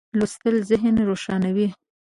لوستل 0.19 0.55
ذهن 0.69 0.95
روښانوي. 1.09 1.67